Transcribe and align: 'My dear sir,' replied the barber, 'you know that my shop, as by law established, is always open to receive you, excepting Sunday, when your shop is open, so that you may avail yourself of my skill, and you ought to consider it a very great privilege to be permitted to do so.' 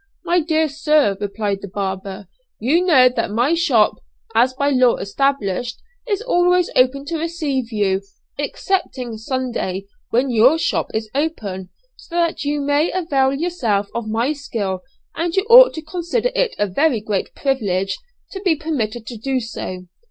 'My 0.25 0.39
dear 0.39 0.67
sir,' 0.67 1.15
replied 1.21 1.61
the 1.61 1.67
barber, 1.67 2.27
'you 2.59 2.83
know 2.83 3.07
that 3.07 3.29
my 3.29 3.53
shop, 3.53 3.97
as 4.33 4.51
by 4.55 4.71
law 4.71 4.95
established, 4.95 5.79
is 6.09 6.23
always 6.23 6.71
open 6.75 7.05
to 7.05 7.19
receive 7.19 7.71
you, 7.71 8.01
excepting 8.39 9.15
Sunday, 9.17 9.85
when 10.09 10.31
your 10.31 10.57
shop 10.57 10.87
is 10.95 11.07
open, 11.13 11.69
so 11.97 12.15
that 12.15 12.43
you 12.43 12.61
may 12.61 12.91
avail 12.91 13.31
yourself 13.35 13.89
of 13.93 14.07
my 14.07 14.33
skill, 14.33 14.81
and 15.13 15.35
you 15.35 15.43
ought 15.51 15.71
to 15.75 15.83
consider 15.83 16.31
it 16.33 16.55
a 16.57 16.65
very 16.65 16.99
great 16.99 17.35
privilege 17.35 17.95
to 18.31 18.41
be 18.41 18.55
permitted 18.55 19.05
to 19.05 19.17
do 19.17 19.39
so.' 19.39 19.85